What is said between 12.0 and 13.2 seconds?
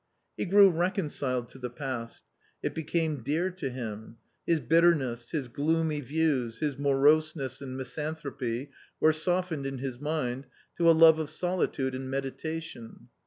meditation.